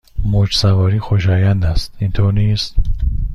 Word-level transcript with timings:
موج 0.25 0.51
سواری 0.55 0.99
خوشایند 0.99 1.65
است، 1.65 1.95
اینطور 1.99 2.33
نیست؟ 2.33 2.75